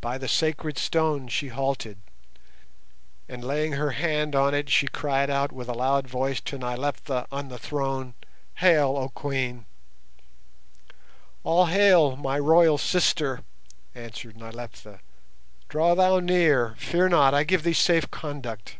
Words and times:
By 0.00 0.18
the 0.18 0.28
sacred 0.28 0.78
stone 0.78 1.26
she 1.26 1.48
halted, 1.48 1.98
and 3.28 3.42
laying 3.42 3.72
her 3.72 3.90
hand 3.90 4.36
on 4.36 4.54
it, 4.54 4.70
she 4.70 4.86
cried 4.86 5.28
out 5.30 5.50
with 5.50 5.68
a 5.68 5.72
loud 5.74 6.06
voice 6.06 6.40
to 6.42 6.58
Nyleptha 6.58 7.26
on 7.32 7.48
the 7.48 7.58
throne, 7.58 8.14
"Hail, 8.58 8.94
oh 8.96 9.08
Queen!" 9.08 9.66
"All 11.42 11.66
hail, 11.66 12.14
my 12.14 12.38
royal 12.38 12.78
sister!" 12.78 13.42
answered 13.96 14.36
Nyleptha. 14.36 15.00
"Draw 15.68 15.96
thou 15.96 16.20
near. 16.20 16.76
Fear 16.78 17.08
not, 17.08 17.34
I 17.34 17.42
give 17.42 17.64
thee 17.64 17.72
safe 17.72 18.08
conduct." 18.12 18.76